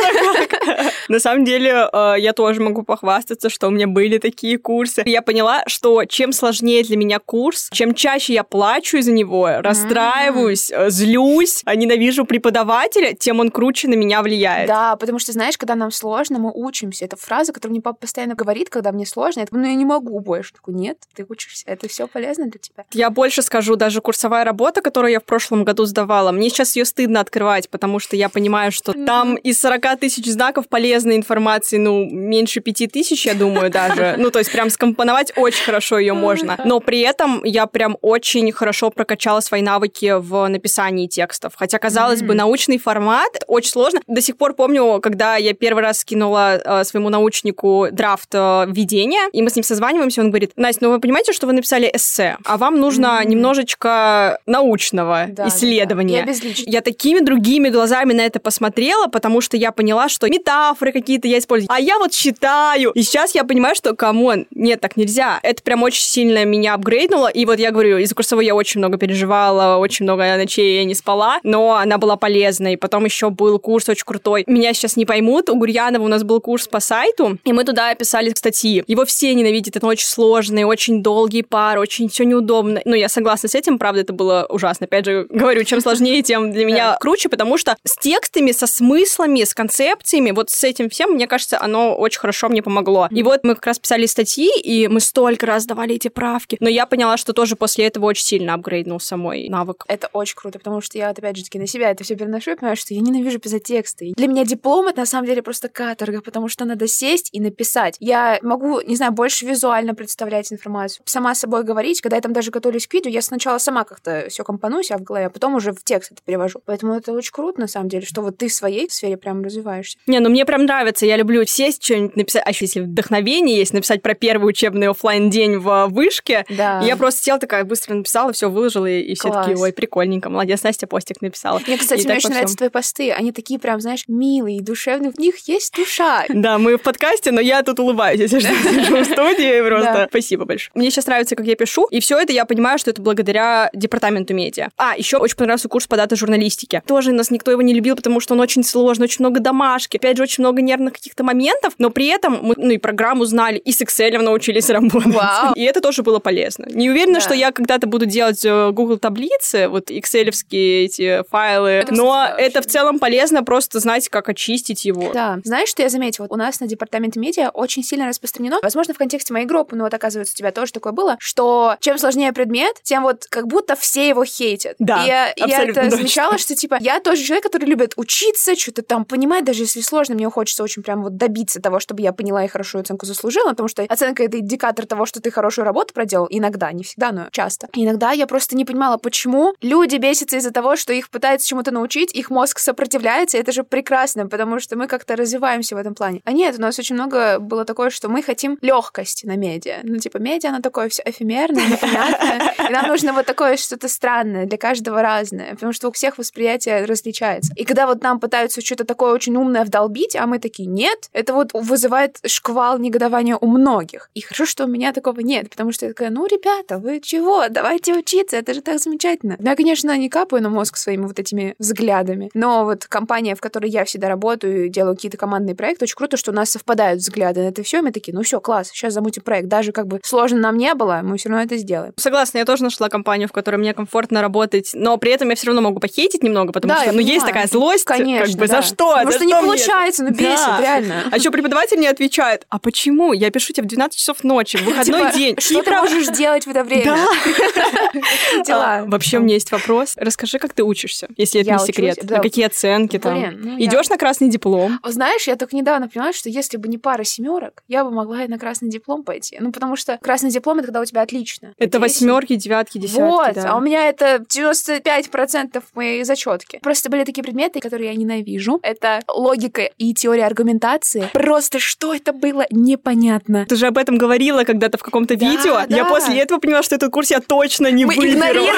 [1.09, 5.03] На самом деле, э, я тоже могу похвастаться, что у меня были такие курсы.
[5.07, 10.71] Я поняла, что чем сложнее для меня курс, чем чаще я плачу из-за него, расстраиваюсь,
[10.71, 14.69] э, злюсь, а ненавижу преподавателя, тем он круче на меня влияет.
[14.69, 17.05] Да, потому что, знаешь, когда нам сложно, мы учимся.
[17.05, 19.41] Это фраза, которую мне папа постоянно говорит, когда мне сложно.
[19.41, 20.53] Я ну, я не могу больше.
[20.55, 21.65] Такой, нет, ты учишься.
[21.67, 22.85] Это все полезно для тебя.
[22.93, 26.85] Я больше скажу, даже курсовая работа, которую я в прошлом году сдавала, мне сейчас ее
[26.85, 32.05] стыдно открывать, потому что я понимаю, что там из 40 тысяч знаков полезной информации, ну,
[32.05, 34.17] меньше 5 тысяч, я думаю, даже.
[34.29, 36.59] Ну, то есть прям скомпоновать очень хорошо ее можно.
[36.65, 41.55] Но при этом я прям очень хорошо прокачала свои навыки в написании текстов.
[41.57, 44.01] Хотя, казалось бы, научный формат очень сложно.
[44.07, 47.58] До сих пор помню, когда я первый раз скинула э, своему научнику
[47.93, 51.47] драфт э, введения, и мы с ним созваниваемся, он говорит, Настя, ну вы понимаете, что
[51.47, 56.25] вы написали эссе, а вам нужно немножечко научного Да, исследования.
[56.25, 56.49] да, да.
[56.67, 56.79] Я.
[56.79, 61.39] Я такими другими глазами на это посмотрела, потому что я поняла, что метафоры какие-то я
[61.39, 61.69] использую.
[61.73, 62.93] А я вот считаю.
[62.93, 65.41] И сейчас я понимаю, что, come on, нет, так нельзя.
[65.43, 67.29] Это прям очень сильно меня апгрейднуло.
[67.29, 70.95] И вот я говорю, из-за курсовой я очень много переживала, очень много ночей я не
[70.95, 72.77] спала, но она была полезной.
[72.77, 74.45] Потом еще был курс очень крутой.
[74.47, 75.51] Меня сейчас не поймут.
[75.51, 78.85] У Гурьянова у нас был курс по сайту, и мы туда писали статьи.
[78.87, 79.77] Его все ненавидят.
[79.77, 82.83] Это очень сложный, очень долгий пар, очень все неудобно.
[82.85, 84.85] Ну, я согласна с этим, правда, это было ужасно.
[84.85, 89.45] Опять же, говорю, чем сложнее, тем для меня круче, потому что с текстами, со смыслами,
[89.45, 93.09] с концепциями, вот с этим всем, мне кажется, оно очень хорошо мне помогло.
[93.11, 96.59] И вот мы как раз писали статьи, и мы столько раз давали эти правки.
[96.61, 99.85] Но я поняла, что тоже после этого очень сильно апгрейднулся мой навык.
[99.89, 102.51] Это очень круто, потому что я, вот, опять же таки, на себя это все переношу
[102.51, 104.13] и понимаю, что я ненавижу писать тексты.
[104.17, 107.97] Для меня диплом— это на самом деле просто каторга, потому что надо сесть и написать.
[108.01, 112.01] Я могу, не знаю, больше визуально представлять информацию, сама с собой говорить.
[112.01, 115.03] Когда я там даже готовлюсь к видео, я сначала сама как-то все компоную себя в
[115.03, 116.61] голове, а потом уже в текст это перевожу.
[116.65, 119.99] Поэтому это очень круто, на самом деле, что вот ты в своей сфере прям развиваешься.
[120.07, 124.03] Не, ну мне прям нравится, я люблю сесть, что-нибудь написать, а если вдохновение есть, написать
[124.03, 126.81] про первый учебный оффлайн день в вышке, Да.
[126.83, 130.31] И я просто села такая, быстро написала, все выложила, и, и все такие, ой, прикольненько,
[130.31, 131.61] молодец, Настя постик написала.
[131.67, 133.13] Мне, кстати, И мне очень нравятся твои посты.
[133.13, 135.13] Они такие прям, знаешь, милые, душевные.
[135.13, 136.25] В них есть душа.
[136.39, 140.07] Да, мы в подкасте, но я тут улыбаюсь, если что, сижу в студии просто.
[140.11, 140.71] Спасибо большое.
[140.75, 144.35] Мне сейчас нравится, как я пишу, и все это я понимаю, что это благодаря департаменту
[144.35, 144.69] медиа.
[144.77, 146.83] А, еще очень понравился курс по дата-журналистике.
[146.87, 150.17] Тоже нас никто его не любил, потому что он очень сложный, очень много домашки, опять
[150.17, 153.73] же, очень много нервных каких-то моментов, но при этом мы, ну, и программу знали, и
[153.73, 155.15] с Excel научились работать.
[155.15, 155.55] Вау.
[155.55, 156.67] И это тоже было полезно.
[156.71, 157.21] Не уверена, Да.
[157.21, 162.13] что я когда-то буду делать э, Google таблицы, вот экселевские эти файлы, Это, кстати, но
[162.13, 165.11] да, это в целом полезно просто знать, как очистить его.
[165.13, 165.39] Да.
[165.45, 166.27] Знаешь, что я заметила?
[166.31, 169.95] У нас на департаменте медиа очень сильно распространено, возможно, в контексте моей группы, но вот
[169.95, 174.09] оказывается, у тебя тоже такое было, что чем сложнее предмет, тем вот как будто все
[174.09, 174.77] его хейтят.
[174.79, 175.91] Да, И я, я это точно.
[175.91, 180.15] замечала, что типа я тоже человек, который любит учиться, что-то там понимать, даже если сложно,
[180.15, 183.69] мне хочется очень прям вот добиться того, чтобы я поняла и хорошую оценку заслужила, потому
[183.69, 187.69] что оценка— это индикатор того, что ты хорошую работу проделал, иногда, не всегда, но часто.
[187.75, 191.71] И иногда я просто не понимала, почему люди бесятся из-за того, что их пытаются чему-то
[191.71, 195.95] научить, их мозг сопротивляется, и это же прекрасно, потому что мы как-то развиваемся в этом
[195.95, 196.21] плане.
[196.25, 197.08] А нет, у нас очень много
[197.41, 199.81] было такое, что мы хотим легкости на медиа.
[199.83, 202.55] Ну, типа, медиа, оно такое все эфемерное, непонятное.
[202.69, 206.85] И нам нужно вот такое что-то странное, для каждого разное, потому что у всех восприятие
[206.85, 207.53] различается.
[207.57, 211.35] И когда вот нам пытаются что-то такое очень умное вдолбить, а мы такие, нет, это
[211.35, 214.11] вот вызывает шквал негодования у многих.
[214.15, 217.49] И хорошо, что у меня такого нет, потому что я такая, ну, ребята, вы чего?
[217.49, 219.37] Давайте учиться, это же так замечательно.
[219.39, 223.41] Ну, Я, конечно, не капаю на мозг своими вот этими взглядами, но вот компания, в
[223.41, 226.98] которой я всегда работаю и делаю какие-то командные проекты, очень круто, что у нас совпадают
[226.99, 229.49] взгляды на это все, и мы такие, ну все, класс, сейчас замутим проект.
[229.49, 231.93] Даже как бы сложно нам не было, мы все равно это сделаем.
[231.97, 235.47] Согласна, я тоже нашла компанию, в которой мне комфортно работать, но при этом я все
[235.47, 237.33] равно могу похейтить немного, потому Да, что ну, есть понимаю.
[237.33, 238.61] такая злость, Конечно, как бы да.
[238.61, 238.89] за что?
[238.93, 239.47] Потому За что не мне это?
[239.47, 240.61] получается, ну бесит, Да.
[240.61, 241.05] реально.
[241.11, 243.13] А еще преподаватель не отвечает, а почему?
[243.13, 245.37] Я пишу тебе в 12 часов ночи, в выходной Типа, день.
[245.39, 246.97] Что ты можешь делать в это время?
[248.45, 248.79] Дела.
[248.79, 249.95] А, Вообще, у меня есть вопрос.
[249.97, 251.99] Расскажи, как ты учишься, если это не секрет.
[252.09, 253.19] На какие оценки там?
[253.41, 254.81] Ну Идешь на красный диплом?
[254.85, 258.29] Знаешь, я только недавно поняла, что если бы не пара семерок, я бы могла и
[258.29, 259.37] на красный диплом пойти.
[259.41, 261.53] Ну, потому что красный диплом— это когда у тебя отлично.
[261.59, 263.03] Это восьмерки, девятки, десятки.
[263.03, 263.51] Вот, да.
[263.53, 266.61] а у меня это 95% моей зачетки.
[266.63, 268.59] Просто были такие предметы, которые я ненавижу.
[268.63, 271.11] Это логика и теория аргументации.
[271.13, 273.45] Просто что это было, непонятно.
[273.47, 275.61] Ты же об этом говорила когда-то в каком-то Да, видео.
[275.69, 275.91] Я да.
[275.91, 278.15] после этого поняла, что этот курс я точно не Мы выберу.
[278.17, 278.55] игнорируем,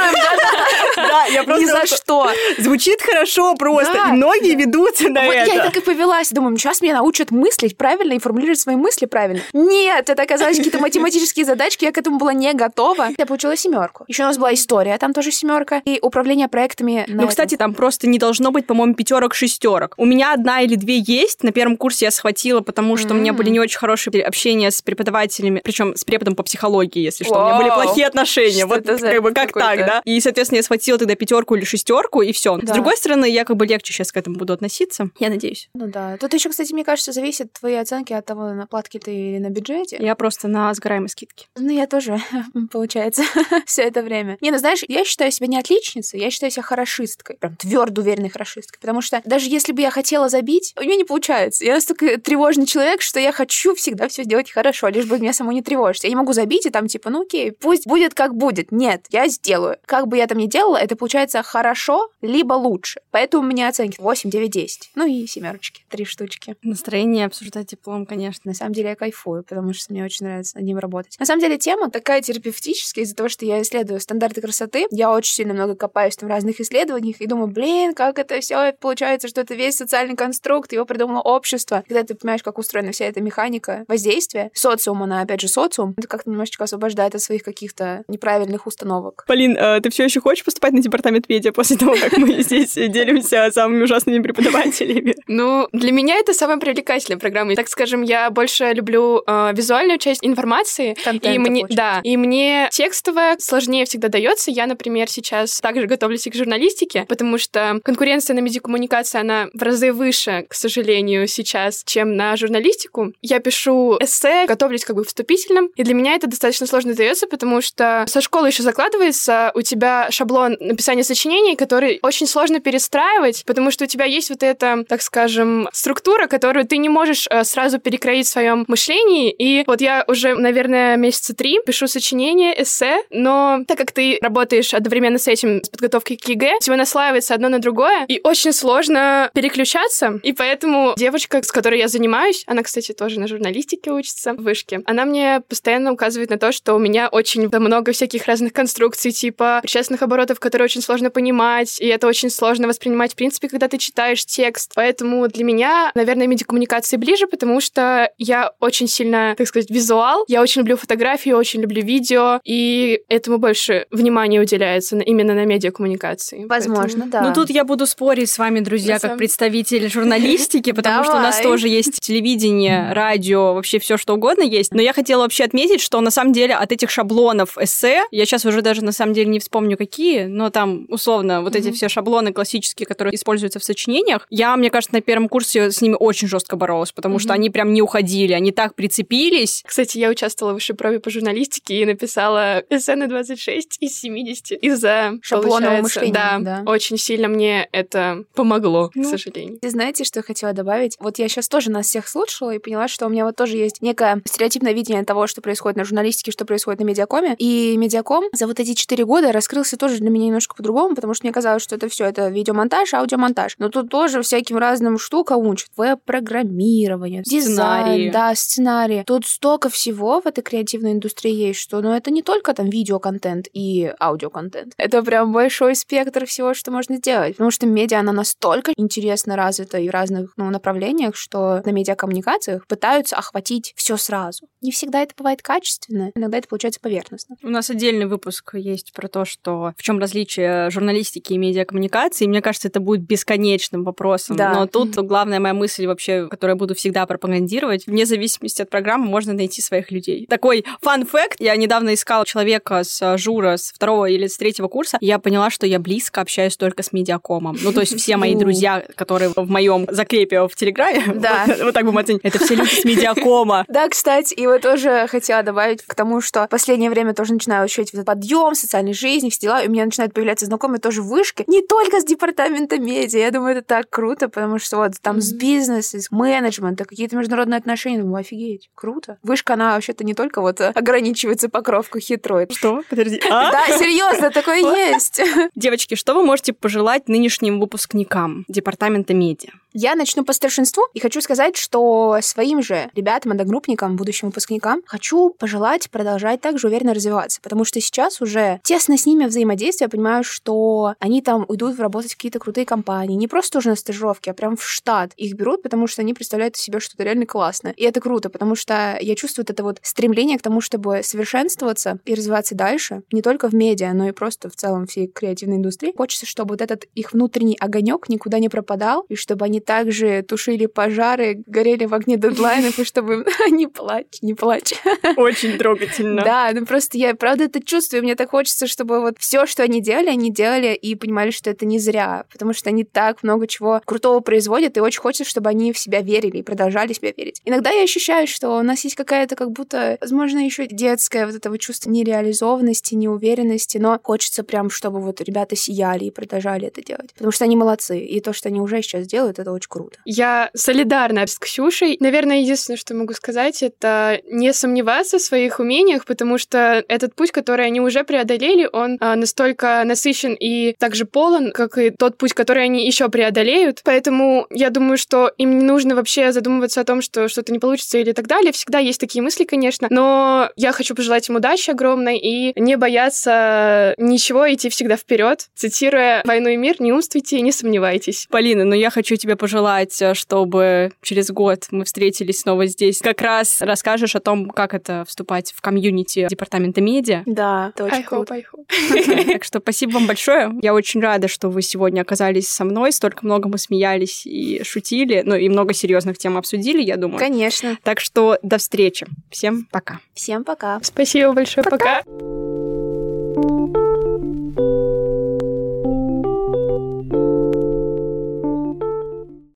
[0.97, 1.67] Да, я Ни просто...
[1.67, 2.31] за что.
[2.59, 4.11] Звучит хорошо просто, Да.
[4.11, 5.65] и многие ведутся на Вот я это.
[5.65, 6.31] так и повелась.
[6.31, 9.43] Думаю, сейчас меня научат мыслить правильно и формулировать свои мысли правильно.
[9.53, 13.09] Нет, это оказались какие-то математические задачки, я к этому была не готова.
[13.17, 14.05] Я получила семерку.
[14.09, 15.83] Еще у нас была история, там тоже семерка.
[15.85, 17.05] И управление проектами.
[17.09, 19.95] Ну, кстати, там просто не должно быть, по-моему, пятерок, шестерок.
[19.97, 21.43] У меня одна или две есть.
[21.43, 23.13] На первом курсе я схватила, потому что mm-hmm.
[23.13, 27.25] у меня были не очень хорошие общения с преподавателями, причем с преподом по психологии, если
[27.25, 27.35] что.
[27.35, 27.43] Wow.
[27.43, 28.67] У меня были плохие отношения.
[28.67, 30.03] Что вот как бы как так, да?
[30.05, 32.57] И, соответственно, я схватила тогда пятерку или шестерку, и все.
[32.57, 32.67] Да.
[32.67, 35.11] С другой стороны, я как бы легче сейчас к этому буду относиться.
[35.19, 35.69] Я надеюсь.
[35.75, 36.17] Ну да.
[36.19, 39.51] Тут еще, кстати, мне кажется, зависит твои оценки от того, на платке ты или на
[39.51, 39.97] бюджете.
[40.01, 41.47] Я просто на сгораемой скидке.
[41.57, 42.21] Ну, я тоже,
[42.73, 43.23] получается,
[43.67, 44.39] все это время.
[44.41, 47.37] Не, ну знаешь, я считаю себя не отличницей, я считаю себя хорошисткой.
[47.37, 48.81] Прям твердо уверенной хорошисткой.
[48.81, 51.65] Потому что даже если бы я хотела забить, у меня не получается.
[51.65, 55.53] Я настолько тревожный человек, что я хочу всегда все сделать хорошо, лишь бы меня самому
[55.53, 56.05] не тревожить.
[56.05, 58.73] Я не могу забить и там типа, ну окей, пусть будет как будет.
[58.73, 59.77] Нет, я сделаю.
[59.87, 63.01] Как бы я там ни делала, это получается хорошо, либо лучше.
[63.11, 64.91] Поэтому у меня оценки 8, 9, 10.
[64.95, 66.57] Ну и семерочки, три штучки.
[66.63, 68.43] Настроение обсуждать диплом, конечно.
[68.45, 71.17] На самом деле я кайфую, потому что мне очень нравится над ним работать.
[71.19, 74.87] На самом деле тема такая терапевтическая из-за того, что я исследую стандарты красоты.
[74.91, 78.73] Я очень сильно много копаюсь там в разных исследованиях и думаю, блин, как это все
[78.79, 81.83] получается, что это весь социальный конструкт, его придумало общество.
[81.89, 86.07] Когда ты понимаешь, как устроена вся эта механика воздействия, социум, она опять же социум, это
[86.07, 89.25] как-то немножечко освобождает от своих каких-то неправильных установок.
[89.27, 92.75] Полин, э, ты все еще хочешь поступать на департамент медиа после того, как мы здесь
[92.75, 95.17] делимся самыми ужасными преподавателями?
[95.27, 97.55] Ну, для меня это самая привлекательная программа.
[97.55, 100.95] Так скажем, я больше люблю э, визуальную часть информации.
[101.03, 104.51] Контента, и мне, да, и мне текстовая сложнее всегда дается.
[104.51, 109.63] Я, например, сейчас также готовлюсь и к журналистике, потому что конкуренция на медиакоммуникации, она в
[109.63, 113.15] разы выше, к сожалению, сейчас, чем на журналистику.
[113.23, 117.63] Я пишу эссе, готовлюсь как бы вступительным, и для меня это достаточно сложно дается, потому
[117.63, 123.71] что со школы еще закладывается у тебя шаблон написания сочинений, который очень сложно перестраивать, потому
[123.71, 127.81] что у тебя есть вот эта, так скажем, структура, которую ты не можешь э, сразу
[127.81, 129.31] перекроить в своем мышлении.
[129.31, 134.75] И вот я уже, наверное, месяца три пишу сочинение, эссе, но так как ты работаешь
[134.75, 139.31] одновременно с этим, с подготовкой к ЕГЭ, тебя наслаивается одно на другое, и очень сложно
[139.35, 140.19] переключаться.
[140.25, 144.81] И поэтому девочка, с которой я занимаюсь, она, кстати, тоже на журналистике учится в вышке,
[144.87, 149.61] она мне постоянно указывает на то, что у меня очень много всяких разных конструкций, типа
[149.63, 153.79] причастных оборотов, которые очень сложно понимать, и это очень сложно воспринимать, в принципе, когда ты
[153.79, 154.73] читаешь текст.
[154.75, 160.25] Поэтому для меня, наверное, медиакоммуникации ближе, потому что я очень сильно, так сказать, визуал.
[160.29, 166.45] Я очень люблю фотографии, очень люблю видео, и этому больше внимания уделяется именно на медиакоммуникации.
[166.45, 167.11] Возможно, Поэтому...
[167.11, 167.21] да.
[167.23, 171.41] Ну тут я буду спорить с вами, друзья, как представитель журналистики, потому что у нас
[171.41, 174.73] тоже есть телевидение, радио, вообще все что угодно есть.
[174.73, 178.45] Но я хотела вообще отметить, что на самом деле от этих шаблонов эссе, я сейчас
[178.45, 182.33] уже даже на самом деле не вспомню какие, но там условно вот эти все шаблоны
[182.33, 186.57] классические, которые используются в сочинениях, я, мне кажется, на первом курсе с ними очень жестко
[186.57, 189.63] боролась, потому что они прям не уходили, они так прицепились.
[189.67, 194.53] Кстати, я участвовала в высшей пробе по журналистике и написала эссе на 26 из 70
[194.63, 196.13] из-за шаблонного мышления.
[196.13, 199.59] Да, да, очень сильно мне это помогло, ну, к сожалению.
[199.61, 200.97] Ты знаете, что я хотела добавить?
[201.01, 203.83] Вот я сейчас тоже нас всех слушала и поняла, что у меня вот тоже есть
[203.83, 207.35] некое стереотипное видение того, что происходит на журналистике, что происходит на медиакоме.
[207.39, 211.27] И медиаком за вот эти четыре года раскрылся тоже для меня немножко по-другому, потому что
[211.27, 213.57] мне казалось, что это все это видеомонтаж, аудиомонтаж.
[213.59, 215.71] Но тут тоже всяким разным штукам учат.
[215.77, 219.05] Веб-программирование, дизайн, да, сценарии.
[219.07, 223.47] Тут столько всего в этой креативной индустрии есть, что ну, это не только там видеоконтент
[223.53, 224.75] и аудиоконтент.
[224.77, 227.33] Это прям большой спектр всего, что можно сделать.
[227.33, 232.67] Потому что медиа, она настолько интересно развита и в разных ну, направлениях, что на медиакоммуникациях
[232.67, 234.47] пытаются охватить все сразу.
[234.61, 237.37] Не всегда это бывает качественно, иногда это получается поверхностно.
[237.43, 242.25] У нас отдельный выпуск есть про то, что в чем различие журналистики и медиакоммуникации.
[242.25, 244.37] И мне кажется, это будет бесконечным вопросом.
[244.37, 244.55] Да.
[244.55, 249.07] Но тут главная моя мысль вообще, которую я буду всегда пропагандировать, вне зависимости от программы
[249.07, 250.27] можно найти своих людей.
[250.29, 251.37] Такой фан-факт.
[251.39, 254.97] Я недавно искала человека с жура с второго или с третьего курса.
[255.01, 257.59] И я поняла, что я близко общаюсь только с медиакомом.
[257.63, 261.45] Ну, то есть все мои друзья, которые в моем закрепе в Телеграме, да.
[261.47, 263.67] вот, вот так будем оценить, это все люди с медиакома.
[263.81, 267.65] Да, кстати, и вот тоже хотела добавить к тому, что в последнее время тоже начинаю
[267.65, 271.45] ощущать вот подъем социальной жизни, все дела, и у меня начинают появляться знакомые тоже вышки,
[271.47, 273.21] не только с департамента медиа.
[273.21, 277.59] Я думаю, это так круто, потому что вот там с бизнеса, с менеджмента, какие-то международные
[277.59, 279.19] отношения, думаю, офигеть, круто.
[279.23, 282.47] Вышка, она вообще-то не только вот ограничивается покровку хитрой.
[282.51, 282.83] Что?
[282.89, 283.21] Подожди.
[283.31, 283.51] А?
[283.61, 285.21] Да, серьезно, такое есть.
[285.55, 289.51] Девочки, что вы можете пожелать нынешним выпускникам департамента медиа?
[289.73, 295.31] Я начну по старшинству и хочу сказать, что своим же ребятам, одногруппникам, будущим выпускникам хочу
[295.31, 300.25] пожелать продолжать также уверенно развиваться, потому что сейчас уже тесно с ними взаимодействие, я понимаю,
[300.25, 304.35] что они там уйдут работать в какие-то крутые компании, не просто уже на стажировке, а
[304.35, 307.73] прям в штат их берут, потому что они представляют из себя что-то реально классное.
[307.77, 312.15] И это круто, потому что я чувствую это вот стремление к тому, чтобы совершенствоваться и
[312.15, 315.95] развиваться дальше, не только в медиа, но и просто в целом всей креативной индустрии.
[315.97, 320.67] Хочется, чтобы вот этот их внутренний огонек никуда не пропадал, и чтобы они также тушили
[320.67, 324.75] пожары, горели в огне дедлайнов, и чтобы не плачь, не плачь.
[325.17, 326.23] Очень трогательно.
[326.23, 329.81] Да, ну просто я правда это чувствую, мне так хочется, чтобы вот все, что они
[329.81, 333.81] делали, они делали и понимали, что это не зря, потому что они так много чего
[333.85, 337.41] крутого производят, и очень хочется, чтобы они в себя верили и продолжали себя верить.
[337.45, 341.59] Иногда я ощущаю, что у нас есть какая-то как будто, возможно, еще детское вот этого
[341.59, 347.33] чувства нереализованности, неуверенности, но хочется прям, чтобы вот ребята сияли и продолжали это делать, потому
[347.33, 349.99] что они молодцы, и то, что они уже сейчас делают, это очень круто.
[350.05, 351.97] Я солидарна с Ксюшей.
[352.01, 357.31] Наверное, единственное, что могу сказать, это не сомневаться в своих умениях, потому что этот путь,
[357.31, 362.33] который они уже преодолели, он а, настолько насыщен и также полон, как и тот путь,
[362.33, 363.81] который они еще преодолеют.
[363.85, 367.99] Поэтому я думаю, что им не нужно вообще задумываться о том, что что-то не получится
[367.99, 368.53] или так далее.
[368.53, 373.95] Всегда есть такие мысли, конечно, но я хочу пожелать им удачи огромной и не бояться
[373.99, 375.49] ничего, идти всегда вперед.
[375.55, 378.27] Цитируя «Войну и мир», не умствуйте и не сомневайтесь.
[378.31, 382.99] Полина, ну я хочу тебе пожелать, э, чтобы через год мы встретились снова здесь.
[382.99, 387.23] Как раз расскажешь о том, как это вступать в комьюнити департамента медиа.
[387.25, 388.35] Да, это очень I круто.
[388.35, 389.33] hope, I hope.
[389.33, 390.53] Так что спасибо вам большое.
[390.61, 392.93] Я очень рада, что вы сегодня оказались со мной.
[392.93, 397.19] Столько много мы смеялись и шутили, ну и много серьезных тем обсудили, я думаю.
[397.19, 397.79] Конечно.
[397.83, 399.07] Так что до встречи.
[399.31, 400.01] Всем пока.
[400.13, 400.81] Всем пока.
[400.83, 402.03] Спасибо большое, пока.